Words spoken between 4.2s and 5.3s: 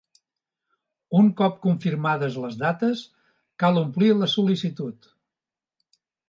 la sol·licitud.